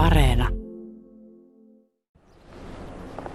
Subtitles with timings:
[0.00, 0.48] Areena.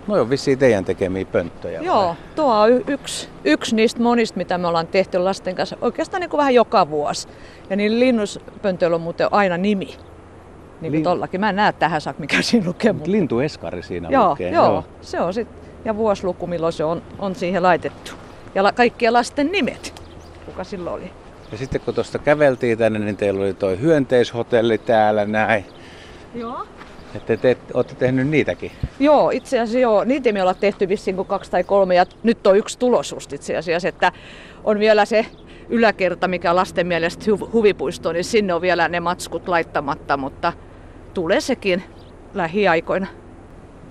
[0.08, 1.80] No on vissiin teidän tekemiä pönttöjä.
[1.80, 1.86] vai?
[1.88, 6.22] Joo, tuo on y- yksi, yksi niistä monista, mitä me ollaan tehty lasten kanssa oikeastaan
[6.22, 7.28] niin kuin vähän joka vuosi.
[7.70, 9.86] Ja niin linnuspöntöillä on muuten aina nimi.
[9.86, 9.98] Niin
[10.82, 11.40] kuin Lin- tollakin.
[11.40, 12.92] Mä en näe tähän saakka, mikä siinä lukee.
[12.94, 13.12] Mut Mutta...
[13.12, 14.52] lintueskari siinä Joo, lukee.
[14.52, 15.48] joo, se on sit,
[15.86, 18.12] ja vuosiluku, milloin se on, on siihen laitettu.
[18.56, 20.04] Ja la, kaikkien lasten nimet,
[20.46, 21.12] kuka silloin oli.
[21.52, 25.66] Ja sitten kun tuosta käveltiin tänne, niin teillä oli toi hyönteishotelli täällä näin.
[26.36, 26.68] Joo.
[27.16, 28.72] Että te olette tehnyt niitäkin.
[29.00, 30.04] Joo, itse asiassa joo.
[30.04, 33.34] Niitä me ollaan tehty vissiin kuin kaksi tai kolme ja nyt on yksi tulos just
[33.34, 34.12] itse asiassa, että
[34.64, 35.26] on vielä se
[35.70, 40.54] yläkerta, mikä lasten mielestä hu- huvipuisto, niin sinne on vielä ne matskut laittamatta, mutta
[41.14, 41.84] tulee sekin
[42.34, 43.08] lähiaikoina.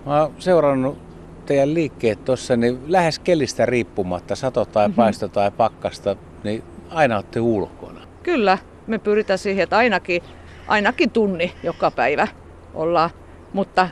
[0.06, 0.98] Mä oon seurannut
[1.46, 4.96] teidän liikkeet tuossa, niin lähes kelistä riippumatta, sato tai Mhm.
[4.96, 8.00] paisto tai pakkasta, niin aina olette ulkona.
[8.22, 10.22] Kyllä, me pyritään siihen, että ainakin,
[10.68, 12.28] ainakin tunni joka päivä
[12.74, 13.10] ollaan,
[13.52, 13.88] mutta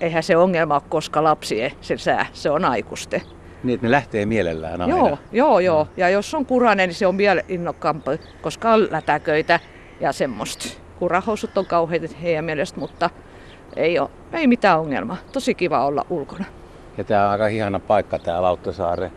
[0.00, 3.22] eihän se ongelma ole, koska lapsi ei se sää, se on aikuisten.
[3.62, 4.96] Niin, että ne lähtee mielellään aina.
[4.96, 5.88] Joo, joo, joo.
[5.96, 8.10] Ja jos on kurainen, niin se on vielä innokkaampi,
[8.42, 9.60] koska on lätäköitä
[10.00, 10.68] ja semmoista.
[10.98, 13.10] Kurahousut on kauheita heidän mielestä, mutta
[13.76, 15.16] ei, ole, ei mitään ongelmaa.
[15.32, 16.44] Tosi kiva olla ulkona.
[16.98, 19.12] Ja tää on aika ihana paikka tää Lauttasaaren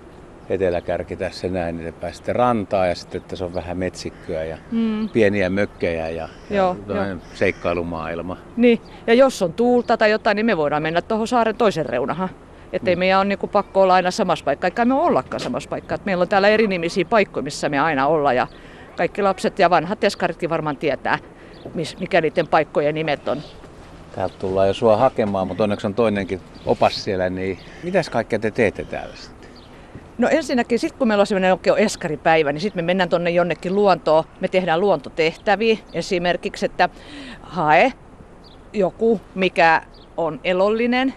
[0.49, 5.09] eteläkärki tässä näin, niin te pääsette rantaan ja sitten tässä on vähän metsikköä ja Mm.
[5.09, 8.37] pieniä mökkejä ja, Joo, ja tämmöinen seikkailumaailma.
[8.57, 12.29] Niin, ja jos on tuulta tai jotain, niin me voidaan mennä tuohon saaren toisen reunahan.
[12.73, 15.95] Että ei meidän ole niinku pakko olla aina samassa paikkaa, eikä me ollakaan samassa paikkaa.
[15.95, 18.47] Et meillä on täällä erinimisiä paikkoja, missä me aina ollaan ja
[18.97, 21.19] kaikki lapset ja vanhat eskaritkin varmaan tietää,
[21.99, 23.37] mikä niiden paikkojen nimet on.
[24.15, 28.51] Täältä tullaan jo sua hakemaan, mutta onneksi on toinenkin opas siellä, niin mitäs kaikkea te
[28.51, 29.13] teette täällä?
[30.17, 33.75] No ensinnäkin, sit kun meillä on sellainen oikein eskaripäivä, niin sitten me mennään tuonne jonnekin
[33.75, 34.23] luontoon.
[34.39, 35.77] Me tehdään luontotehtäviä.
[35.93, 36.89] Esimerkiksi, että
[37.41, 37.93] hae
[38.73, 39.81] joku, mikä
[40.17, 41.13] on elollinen,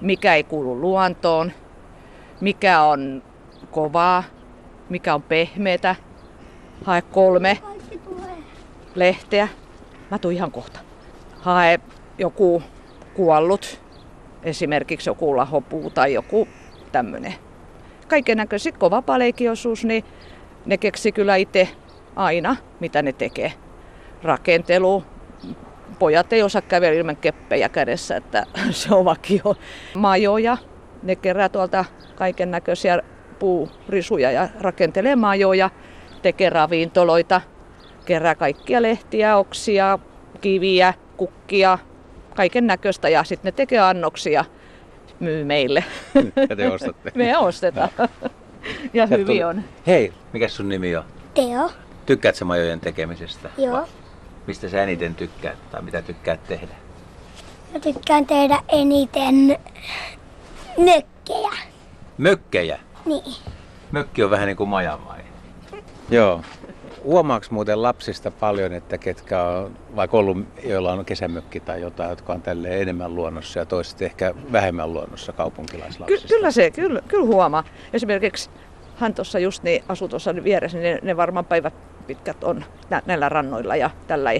[0.00, 1.52] mikä ei kuulu luontoon,
[2.40, 3.22] mikä on
[3.70, 4.24] kovaa,
[4.88, 5.96] mikä on pehmeätä.
[6.84, 7.58] Hae kolme
[8.94, 9.48] lehteä.
[10.10, 10.80] Mä tuun ihan kohta.
[11.40, 11.80] Hae
[12.18, 12.62] joku
[13.14, 13.80] kuollut,
[14.42, 16.48] esimerkiksi joku lahopuu tai joku
[16.92, 17.45] tämmöinen
[18.08, 20.04] kaiken näköisiä vapaa-leikiosuus, niin
[20.66, 21.68] ne keksi kyllä itse
[22.16, 23.52] aina, mitä ne tekee.
[24.22, 25.04] Rakentelu,
[25.98, 29.56] pojat ei osaa kävellä ilman keppejä kädessä, että se on vakio.
[29.94, 30.56] Majoja,
[31.02, 31.84] ne kerää tuolta
[32.14, 33.02] kaiken näköisiä
[33.38, 35.70] puurisuja ja rakentelee majoja,
[36.22, 37.40] tekee ravintoloita,
[38.04, 39.98] kerää kaikkia lehtiä, oksia,
[40.40, 41.78] kiviä, kukkia,
[42.34, 44.44] kaiken näköistä ja sitten ne tekee annoksia,
[45.20, 45.84] myy meille.
[46.50, 47.12] Ja te ostatte.
[47.14, 47.88] Me ostetaan.
[47.98, 48.08] Ja
[48.92, 49.62] Sieltä hyvin tuli- on.
[49.86, 51.04] Hei, mikä sun nimi on?
[51.34, 51.70] Teo.
[52.06, 53.48] Tykkäätkö sä majojen tekemisestä?
[53.58, 53.72] Joo.
[53.72, 53.84] Vai
[54.46, 56.74] Mistä sä eniten tykkäät tai mitä tykkäät tehdä?
[57.72, 59.58] Mä tykkään tehdä eniten
[60.78, 61.50] mökkejä.
[62.18, 62.78] Mökkejä.
[63.04, 63.34] Niin.
[63.90, 65.18] Mökki on vähän niin kuin maja vai?
[66.10, 66.40] Joo.
[67.06, 72.32] Huomaaks muuten lapsista paljon, että ketkä on, vaikka ollut, joilla on kesämökki tai jotain, jotka
[72.32, 76.28] on tälle enemmän luonnossa ja toiset ehkä vähemmän luonnossa Ky- kaupunkilaislapsista?
[76.28, 77.64] kyllä se, kyllä, kyllä huomaa.
[77.92, 78.50] Esimerkiksi
[78.96, 81.74] hän tuossa just niin asuu tuossa vieressä, niin ne, ne varmaan päivät
[82.06, 84.30] pitkät on nä- näillä rannoilla ja tällä.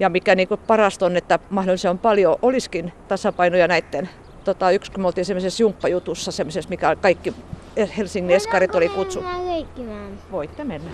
[0.00, 4.08] Ja mikä niin parasta on, että mahdollisimman paljon olisikin tasapainoja näiden
[4.44, 7.34] Tota, yksi, kun me oltiin semmoisessa jumppajutussa, semmoisessa, mikä kaikki
[7.98, 9.24] Helsingin eskarit oli kutsu.
[10.32, 10.90] Voitte mennä.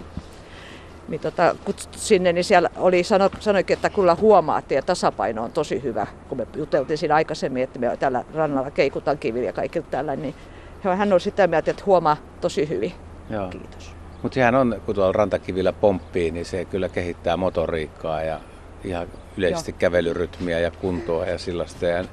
[1.08, 5.42] Niin tota, kutsuttu sinne, niin siellä oli sano, sanoikin, että kyllä huomaa, että teidän tasapaino
[5.44, 6.06] on tosi hyvä.
[6.28, 10.34] Kun me juteltiin siinä aikaisemmin, että me täällä rannalla keikutaan kivillä ja kaikilla tällä, niin
[10.82, 12.92] hän on sitä mieltä, että huomaa tosi hyvin.
[13.30, 13.48] Joo.
[13.48, 13.92] Kiitos.
[14.22, 18.40] Mutta sehän on, kun tuolla rantakivillä pomppii, niin se kyllä kehittää motoriikkaa ja
[18.84, 19.78] ihan yleisesti Joo.
[19.78, 21.86] kävelyrytmiä ja kuntoa ja sellaista.
[21.86, 22.04] Ja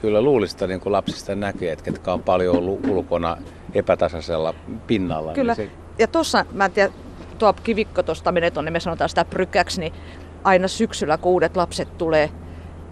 [0.00, 3.36] kyllä luulista niin kuin lapsista näkee, että ketkä on paljon ollut ulkona
[3.74, 4.54] epätasaisella
[4.86, 5.32] pinnalla.
[5.32, 5.54] Kyllä.
[5.58, 6.92] Niin se, Ja tuossa, mä en tiedä,
[7.40, 9.92] tuo kivikko tuosta menee tuonne, me sanotaan sitä prykäksi, niin
[10.44, 12.30] aina syksyllä, kun uudet lapset tulee,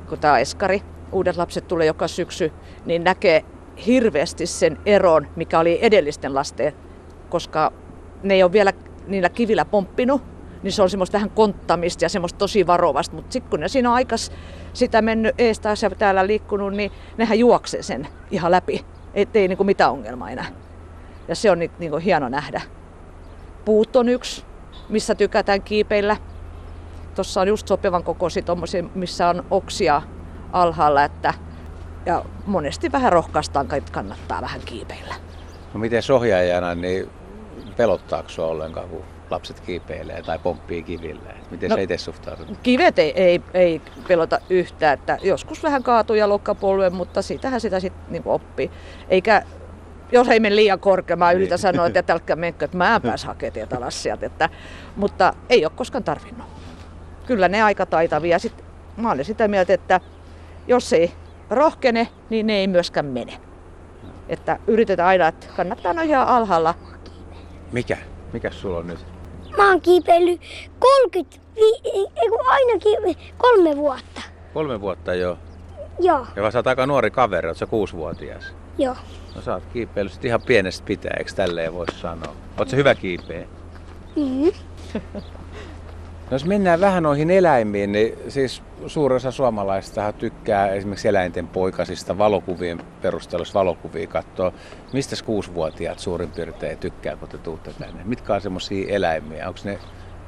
[0.08, 2.52] kun tämä eskari, uudet lapset tulee joka syksy,
[2.86, 3.44] niin näkee
[3.86, 6.72] hirveästi sen eron, mikä oli edellisten lasten,
[7.28, 7.72] koska
[8.22, 8.72] ne ei ole vielä
[9.06, 10.22] niillä kivillä pomppinut,
[10.62, 13.88] niin se on semmoista vähän konttamista ja semmoista tosi varovasta, mutta sitten kun ne siinä
[13.88, 14.32] on aikas
[14.72, 18.84] sitä mennyt ees taas ja täällä liikkunut, niin nehän juoksee sen ihan läpi,
[19.14, 20.46] ettei niinku mitään ongelmaa enää.
[21.28, 22.60] Ja se on ni- niinku hieno nähdä.
[23.64, 24.44] Puut on yksi,
[24.88, 26.16] missä tykätään kiipeillä.
[27.14, 30.02] Tuossa on just sopivan kokoisia tommosia, missä on oksia
[30.52, 31.34] alhaalla, että
[32.06, 35.14] ja monesti vähän rohkaistaan, että kannattaa vähän kiipeillä.
[35.74, 37.10] no miten ohjaajana, niin
[37.76, 41.34] pelottaako sua ollenkaan, kun lapset kiipeilee tai pomppii kiville?
[41.50, 42.58] Miten No, sä itse suhtaudut?
[42.62, 47.80] Kivet ei, ei, ei pelota yhtään, että joskus vähän kaatuu ja lokkapolven, mutta siitähän sitä
[47.80, 48.70] sitten niin oppii.
[49.08, 49.42] Eikä,
[50.12, 53.24] jos ei mene liian korkealle, mä yritän sanoa, että älkää menkö, että mä en pääs
[53.24, 54.26] hakemaan teitä alas sieltä.
[54.26, 54.48] Että,
[54.96, 56.46] mutta ei ole koskaan tarvinnut.
[57.26, 58.38] Kyllä ne aika taitavia.
[58.38, 58.64] Sitten
[58.96, 60.00] mä olen sitä mieltä, että
[60.68, 61.12] jos ei
[61.50, 63.32] rohkene, niin ne ei myöskään mene.
[64.28, 66.74] Että yritetään aina, että kannattaa olla ihan alhaalla.
[67.72, 67.96] Mikä?
[68.32, 69.06] Mikä sulla on nyt?
[69.56, 70.40] Mä oon kiipeillyt
[70.78, 74.20] 30, vi- ei kun ainakin kolme vuotta.
[74.54, 75.38] Kolme vuotta jo.
[76.00, 78.54] Joo, Ja sä oot aika nuori kaveri, oot sä kuusivuotias.
[78.78, 78.96] Joo.
[79.34, 82.36] No sä oot kiipeillyt ihan pienestä pitää, eikö tälleen voi sanoa?
[82.58, 83.46] Oot sä hyvä kiipeä?
[84.16, 84.52] Mm.
[86.30, 92.18] No jos mennään vähän noihin eläimiin, niin siis suurin osa suomalaisista tykkää esimerkiksi eläinten poikasista
[92.18, 94.52] valokuvien perusteella, jos valokuvia katsoo.
[94.92, 98.04] Mistä kuusivuotiaat suurin piirtein tykkää, kun te tuutte tänne?
[98.04, 99.48] Mitkä on semmoisia eläimiä?
[99.48, 99.78] Onko ne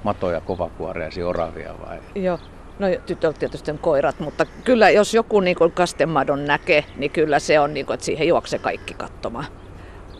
[0.03, 1.99] matoja, kovakuoreisia, oravia vai?
[2.15, 2.39] Joo.
[2.81, 7.61] No tytöt tietysti on koirat, mutta kyllä jos joku niin kastemadon näkee, niin kyllä se
[7.61, 9.45] on, niin kuin, että siihen juoksee kaikki katsomaan.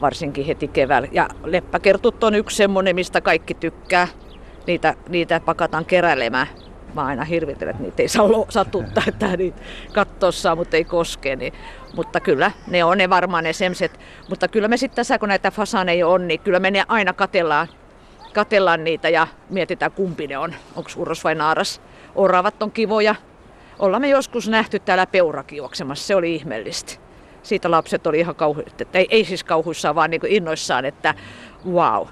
[0.01, 1.09] Varsinkin heti keväällä.
[1.13, 4.09] Ja leppäkertut on yksi semmoinen, mistä kaikki tykkää.
[4.67, 6.47] Niitä, niitä pakataan keräilemään.
[6.95, 9.61] Mä aina hirvitelen, että niitä ei saa satuttaa, että niitä
[9.93, 11.37] katsoa saa, mutta ei koske.
[11.37, 11.53] Niin.
[11.97, 14.01] Mutta kyllä, ne on ne varmaan ne semmoiset.
[14.29, 17.69] Mutta kyllä me sitten tässä, kun näitä fasaneja on, niin kyllä me ne aina katellaan
[18.33, 21.81] katellaan niitä ja mietitään kumpi ne on, onko urros vai naaras.
[22.15, 23.15] Oravat on kivoja.
[23.79, 26.93] Ollaan me joskus nähty täällä peurakin juoksemassa, se oli ihmeellistä.
[27.43, 31.15] Siitä lapset oli ihan kauhu, että ei, ei siis kauhuissaan, vaan niin innoissaan, että
[31.71, 32.07] wow.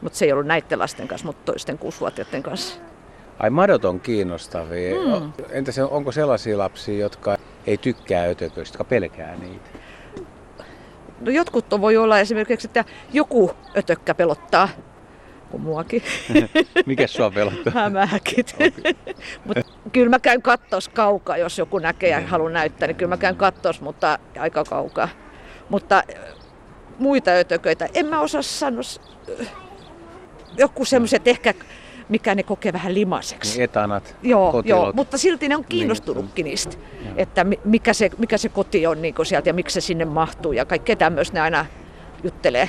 [0.00, 2.80] Mutta se ei ollut näiden lasten kanssa, mutta toisten kuusivuotiaiden kanssa.
[3.38, 4.94] Ai madot on kiinnostavia.
[4.94, 5.32] Mm.
[5.50, 7.36] Entä se, onko sellaisia lapsia, jotka
[7.66, 9.70] ei tykkää ötököistä, jotka pelkää niitä?
[11.20, 14.68] No jotkut voi olla esimerkiksi, että joku ötökkä pelottaa,
[15.54, 16.02] kuin muakin.
[16.86, 17.72] Mikä sua pelottaa?
[17.74, 18.56] Hämähäkit.
[19.46, 19.56] Mut
[19.92, 23.36] kyllä mä käyn kattos kaukaa, jos joku näkee ja haluaa näyttää, niin kyllä mä käyn
[23.36, 25.08] kattos, mutta aika kaukaa.
[25.68, 26.24] Mutta äh,
[26.98, 28.80] muita ötököitä, en mä osaa sanoa.
[29.40, 29.46] äh,
[30.58, 31.54] Joku semmoiset ehkä,
[32.08, 33.52] mikä ne kokee vähän limaseksi.
[33.52, 34.82] Niin etanat, Joo, kotilot.
[34.82, 36.76] joo, mutta silti ne on kiinnostunutkin niistä,
[37.16, 40.52] että mi- mikä se, mikä se koti on niin sieltä ja miksi se sinne mahtuu
[40.52, 41.66] ja kaikkea tämmöistä ne aina
[42.24, 42.68] juttelee.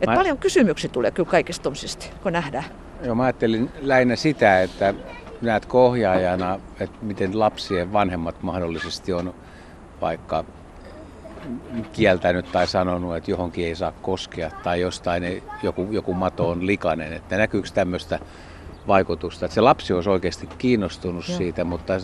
[0.00, 2.64] Et Mä- Paljon kysymyksiä tulee kyllä kaikista tommosista, kun nähdään.
[3.04, 4.94] Joo, mä ajattelin lähinnä sitä, että
[5.42, 9.34] näet ohjaajana, että miten lapsien vanhemmat mahdollisesti on
[10.00, 10.44] vaikka
[11.92, 16.66] kieltänyt tai sanonut, että johonkin ei saa koskea tai jostain ei, joku, joku mato on
[16.66, 17.12] likainen.
[17.12, 18.18] Että näkyykö tämmöistä
[18.86, 21.38] vaikutusta, että se lapsi olisi oikeasti kiinnostunut Joo.
[21.38, 22.00] siitä, mutta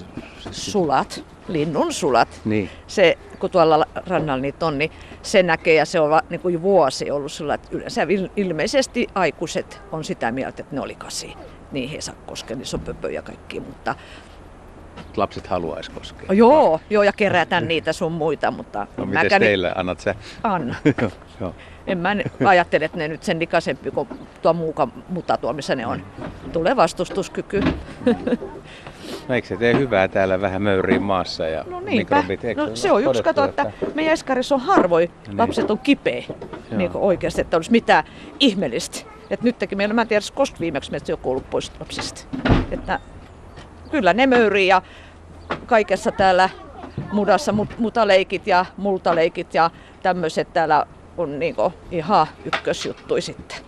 [0.50, 2.28] Sulat, linnun sulat.
[2.44, 4.90] niin, Se, kun tuolla la- rannalla niitä on, niin
[5.22, 9.80] se näkee ja se on niin kuin vuosi ollut sillä, että yleensä il- ilmeisesti aikuiset
[9.92, 11.34] on sitä mieltä, että ne oli kasi.
[11.72, 13.94] Niihin ei saa koskea, niin se on pöpö ja kaikki, mutta
[15.18, 16.32] lapset haluaisi koskea.
[16.32, 20.14] joo, joo, ja kerätään niitä sun muita, mutta No en miten mäkään- teille, annat sä?
[20.42, 20.74] Anna.
[21.02, 21.10] Joo,
[21.40, 21.54] joo.
[21.86, 22.16] En mä
[22.46, 24.08] ajattele, että ne nyt sen likaisempi kuin
[24.42, 26.02] tuo muuka muta tuo, missä ne on.
[26.52, 27.60] Tulee vastustuskyky.
[29.28, 32.16] No eikö se tee hyvää täällä vähän möyriin maassa ja No niinpä.
[32.16, 35.38] mikrobit, eikö No se on todettu, kato, että meidän Eskarissa on harvoin Niin.
[35.38, 36.22] lapset on kipeä.
[36.70, 38.04] Niin kuin oikeasti, että olisi mitään
[38.40, 38.98] ihmeellistä.
[39.30, 42.20] Että nytkin meillä, mä en tiedä, koska viimeksi meistä joku ollut pois lapsista.
[42.70, 43.00] Että
[43.90, 44.82] kyllä ne möyrii ja
[45.66, 46.50] kaikessa täällä
[47.12, 49.70] mudassa mut- mutaleikit ja multaleikit ja
[50.02, 50.86] tämmöiset täällä
[51.16, 53.58] on niinku ihan ykkösjuttui sitten.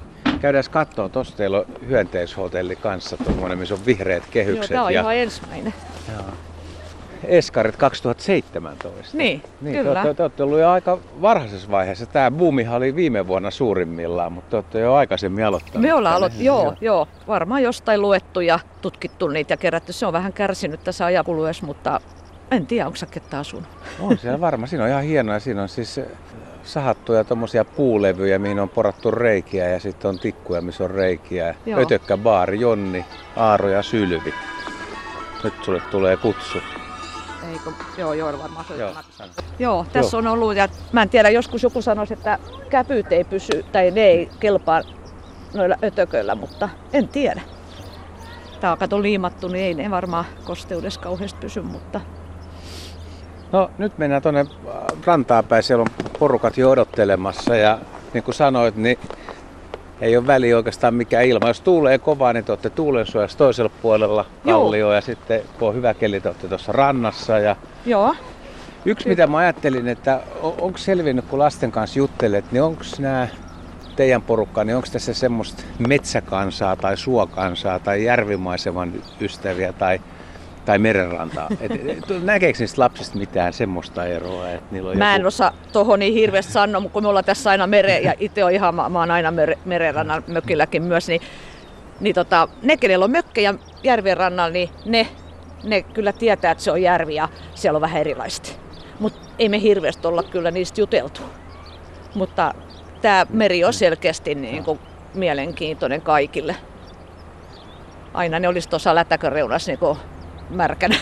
[0.41, 4.95] Käydään katsoa, tuossa teillä on hyönteishotelli kanssa, tuommoinen, missä on vihreät Joo, kehykset tämä on
[4.95, 5.75] ja ihan ensimmäinen.
[7.25, 9.17] Eskarit 2017.
[9.17, 10.03] Niin, niin kyllä.
[10.03, 12.07] Te, te, te olette ollut jo aika varhaisessa vaiheessa.
[12.07, 15.83] Tämä buumihan oli viime vuonna suurimmillaan, mutta te olette jo aikaisemmin aloittaneet.
[15.83, 16.17] Me ollaan tänne.
[16.17, 19.93] aloittanut, joo, joo, varmaan jostain luettu ja tutkittu niitä ja kerätty.
[19.93, 22.01] Se on vähän kärsinyt tässä ajan kuluessa, mutta
[22.51, 23.69] en tiedä, onko saketta asunut.
[24.01, 24.69] On siellä varmaan.
[24.69, 25.39] Siinä on ihan hienoa.
[25.39, 26.07] Siinä on siis eh,
[26.63, 31.55] sahattuja tommosia puulevyjä, mihin on porattu reikiä ja sitten on tikkuja, missä on reikiä.
[31.67, 31.81] Joo.
[31.81, 33.05] Ötökkä, baari, Jonni,
[33.37, 34.35] Aaro ja Sylvi.
[35.45, 36.59] Nyt sulle tulee kutsu.
[37.53, 37.71] Eikö?
[37.97, 38.93] Joo, joo, varmaan se Joo.
[39.59, 42.39] Joo, tässä on ollut, ja mä en tiedä, joskus joku sanoisi, että
[42.71, 44.83] käpyt ei pysy, tai ne ei kelpaa
[45.55, 47.41] noilla ötököillä, mutta en tiedä.
[48.61, 52.01] Tää on kato liimattu, niin ei ne varmaan kosteudessa kauheasti pysy, mutta
[53.53, 54.47] No nyt mennään tuonne
[55.05, 55.63] rantaan päin.
[55.63, 57.79] Siellä on porukat jo odottelemassa ja
[58.15, 58.99] niin kuin sanoit, niin
[60.01, 61.49] ei ole väliä oikeastaan mikä ilma.
[61.49, 65.95] Jos tuulee kovaa, niin te olette tuulensuojassa toisella puolella kallioa ja sitten kun on hyvä
[65.95, 67.39] keli, te olette tuossa rannassa.
[67.39, 68.15] Ja joo.
[68.85, 73.29] yksi mitä mä ajattelin, että on- onko selvinnyt kun lasten kanssa juttelet, niin onko nämä
[73.97, 80.01] teidän porukkaa, niin onko tässä semmoista metsäkansaa tai suokansaa tai järvimaiseman ystäviä tai,
[80.69, 81.49] tai merenrantaa?
[81.61, 84.51] Et, et, näkeekö niistä lapsista mitään semmoista eroa?
[84.51, 85.29] Että niillä on Mä en joku...
[85.29, 88.53] osaa tohon niin hirveästi sanoa, mutta kun me ollaan tässä aina mere, ja itse on
[88.53, 91.21] ihan, mä, mä oon aina mere, merenrannan mökilläkin myös, niin,
[92.01, 95.09] niin tota, ne, kenellä on mökkejä järven rannalla, niin ne,
[95.65, 98.49] ne kyllä tietää, että se on järvi ja siellä on vähän erilaista.
[98.99, 101.21] Mutta ei me hirveästi olla kyllä niistä juteltu.
[102.15, 102.55] Mutta
[103.03, 104.79] tämä meri on selkeästi niin kuin
[105.15, 106.57] mielenkiintoinen kaikille.
[108.15, 109.79] Aina ne olisi tuossa lätäkön reunassa niin
[110.51, 110.97] märkänä.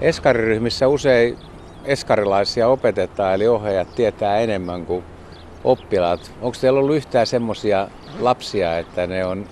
[0.00, 1.38] Eskariryhmissä usein
[1.84, 5.04] eskarilaisia opetetaan, eli ohjaajat tietää enemmän kuin
[5.64, 6.32] oppilaat.
[6.40, 7.88] Onko teillä ollut yhtään semmoisia
[8.20, 9.48] lapsia, että ne on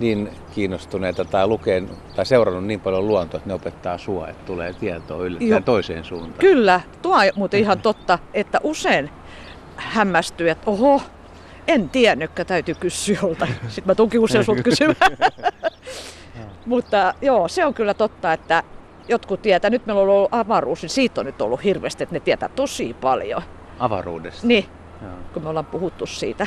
[0.00, 4.72] niin kiinnostuneita tai lukeen, tai seurannut niin paljon luontoa, että ne opettaa sua, että tulee
[4.72, 6.38] tietoa yllättäen toiseen suuntaan?
[6.38, 9.10] Kyllä, tuo on muuten ihan totta, että usein
[9.76, 11.02] hämmästyy, että oho,
[11.68, 13.46] en tiennytkään, täytyy kysyä jolta.
[13.68, 15.16] Sitten mä tunkin usein sut kysymään.
[16.68, 18.62] Mutta joo, se on kyllä totta, että
[19.08, 22.20] jotkut tietää, nyt meillä on ollut avaruus, niin siitä on nyt ollut hirveästi, että ne
[22.20, 23.42] tietää tosi paljon.
[23.78, 24.46] Avaruudesta.
[24.46, 24.64] Niin,
[25.02, 25.12] Joo.
[25.32, 26.46] kun me ollaan puhuttu siitä.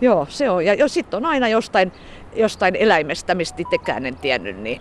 [0.00, 0.64] Joo, se on.
[0.64, 1.92] Ja, sitten on aina jostain,
[2.36, 4.80] jostain eläimestä, mistä itsekään en tiennyt, niin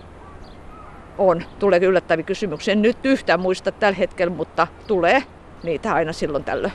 [1.18, 1.44] on.
[1.60, 2.72] Tulee yllättäviä kysymyksiä.
[2.72, 5.24] En nyt yhtään muista tällä hetkellä, mutta tulee
[5.64, 6.74] niitä aina silloin tällöin.